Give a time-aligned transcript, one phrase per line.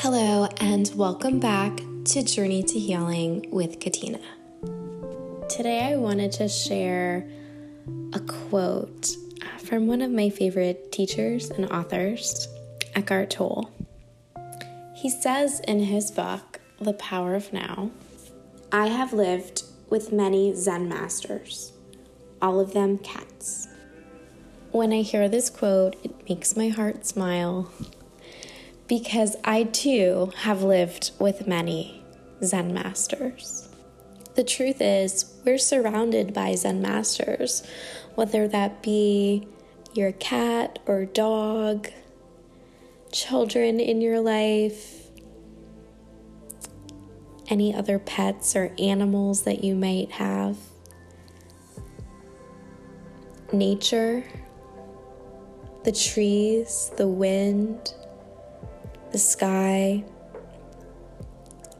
[0.00, 4.20] Hello, and welcome back to Journey to Healing with Katina.
[5.48, 7.26] Today, I wanted to share
[8.12, 9.16] a quote
[9.64, 12.46] from one of my favorite teachers and authors,
[12.94, 13.70] Eckhart Tolle.
[14.94, 17.90] He says in his book, The Power of Now,
[18.70, 21.72] I have lived with many Zen masters,
[22.42, 23.66] all of them cats.
[24.72, 27.72] When I hear this quote, it makes my heart smile
[28.88, 32.02] because I too have lived with many
[32.42, 33.68] Zen masters.
[34.34, 37.66] The truth is, we're surrounded by Zen masters,
[38.14, 39.48] whether that be
[39.94, 41.88] your cat or dog,
[43.10, 45.06] children in your life,
[47.48, 50.58] any other pets or animals that you might have,
[53.52, 54.22] nature,
[55.84, 57.94] the trees, the wind
[59.16, 60.04] the sky.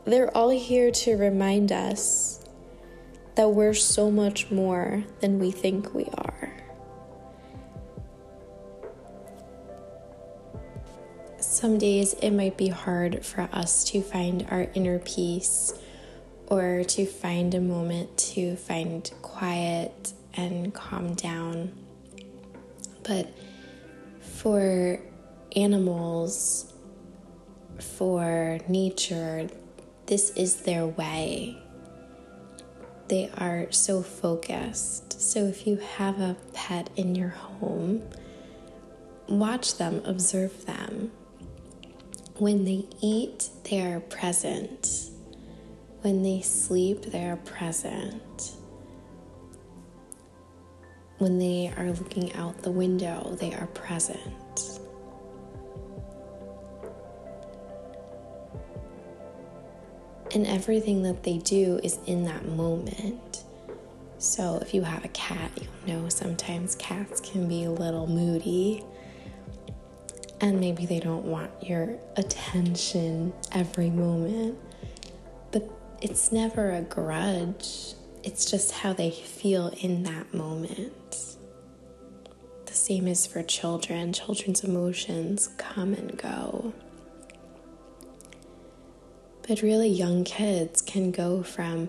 [0.07, 2.43] They're all here to remind us
[3.35, 6.51] that we're so much more than we think we are.
[11.39, 15.75] Some days it might be hard for us to find our inner peace
[16.47, 21.75] or to find a moment to find quiet and calm down.
[23.03, 23.29] But
[24.23, 25.03] for
[25.55, 26.73] animals,
[27.81, 29.49] for nature,
[30.07, 31.59] this is their way.
[33.09, 35.21] They are so focused.
[35.21, 38.03] So if you have a pet in your home,
[39.29, 41.13] watch them, observe them.
[42.39, 45.11] When they eat, they are present.
[46.03, 48.53] When they sleep, they are present.
[51.19, 54.21] When they are looking out the window, they are present.
[60.35, 63.45] And everything that they do is in that moment.
[64.19, 65.51] So if you have a cat,
[65.87, 68.85] you'll know sometimes cats can be a little moody
[70.41, 74.59] and maybe they don't want your attention every moment.
[75.53, 75.69] But
[76.03, 81.37] it's never a grudge, it's just how they feel in that moment.
[82.67, 84.13] The same is for children.
[84.13, 86.75] Children's emotions come and go.
[89.49, 91.89] But really, young kids can go from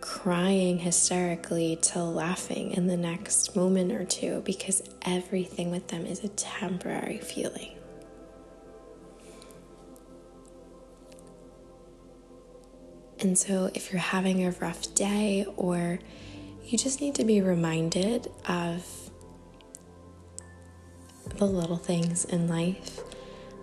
[0.00, 6.22] crying hysterically to laughing in the next moment or two because everything with them is
[6.24, 7.76] a temporary feeling.
[13.20, 15.98] And so, if you're having a rough day or
[16.64, 19.10] you just need to be reminded of
[21.36, 23.00] the little things in life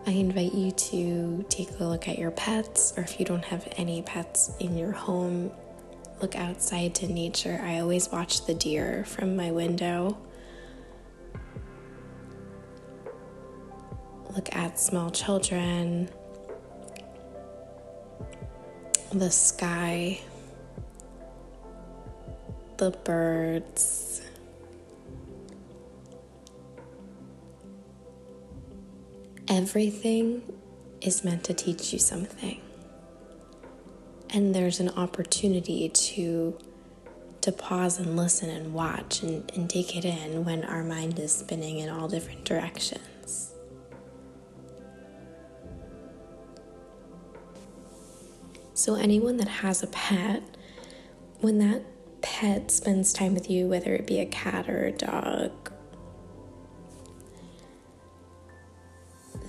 [0.08, 3.68] I invite you to take a look at your pets, or if you don't have
[3.76, 5.52] any pets in your home,
[6.22, 7.60] look outside to nature.
[7.62, 10.18] I always watch the deer from my window.
[14.34, 16.10] Look at small children,
[19.12, 20.22] the sky,
[22.78, 24.22] the birds.
[29.50, 30.42] Everything
[31.02, 32.60] is meant to teach you something.
[34.30, 36.58] And there's an opportunity to
[37.42, 41.32] to pause and listen and watch and, and take it in when our mind is
[41.32, 43.54] spinning in all different directions.
[48.74, 50.44] So, anyone that has a pet,
[51.40, 51.84] when that
[52.22, 55.72] pet spends time with you, whether it be a cat or a dog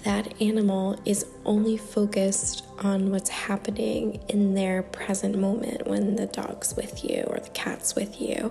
[0.04, 6.76] that animal is only focused on what's happening in their present moment when the dog's
[6.76, 8.50] with you or the cat's with you.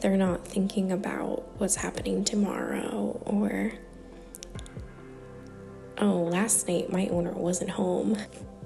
[0.00, 3.72] They're not thinking about what's happening tomorrow or,
[5.98, 8.16] oh, last night my owner wasn't home.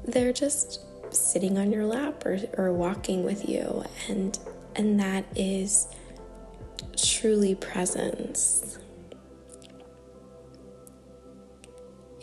[0.04, 0.80] They're just
[1.12, 4.38] sitting on your lap or, or walking with you, and,
[4.76, 5.88] and that is
[6.96, 8.78] truly presence.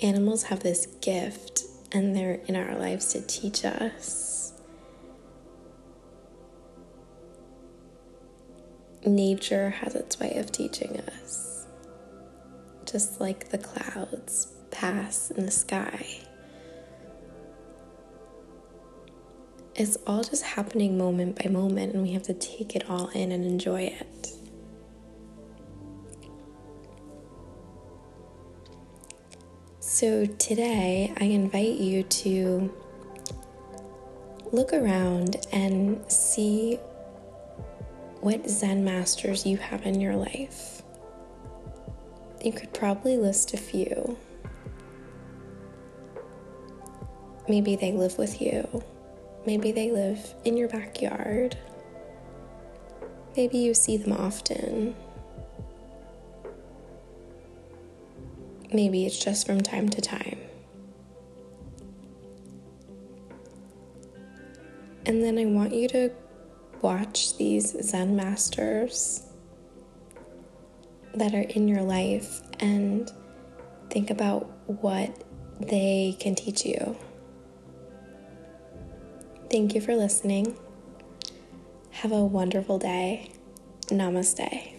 [0.01, 4.53] Animals have this gift and they're in our lives to teach us.
[9.05, 11.65] Nature has its way of teaching us,
[12.85, 16.05] just like the clouds pass in the sky.
[19.75, 23.31] It's all just happening moment by moment, and we have to take it all in
[23.31, 24.26] and enjoy it.
[29.99, 32.71] So today I invite you to
[34.51, 36.75] look around and see
[38.21, 40.83] what Zen masters you have in your life.
[42.45, 44.15] You could probably list a few.
[47.49, 48.83] Maybe they live with you.
[49.47, 51.57] Maybe they live in your backyard.
[53.35, 54.95] Maybe you see them often.
[58.73, 60.39] Maybe it's just from time to time.
[65.05, 66.11] And then I want you to
[66.81, 69.23] watch these Zen masters
[71.15, 73.11] that are in your life and
[73.89, 75.23] think about what
[75.59, 76.97] they can teach you.
[79.49, 80.57] Thank you for listening.
[81.91, 83.31] Have a wonderful day.
[83.87, 84.76] Namaste.